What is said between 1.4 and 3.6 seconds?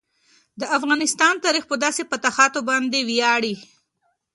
تاریخ په داسې فاتحانو باندې ویاړي.